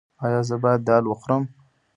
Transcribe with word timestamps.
ایا 0.23 0.39
زه 0.47 0.55
باید 0.63 0.81
دال 0.87 1.03
وخورم؟ 1.07 1.43